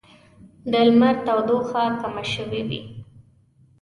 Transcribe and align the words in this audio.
د 0.71 0.73
لمر 0.87 1.15
تودوخه 1.25 1.83
کمه 2.01 2.23
شوې 2.33 2.61
وي 2.69 2.81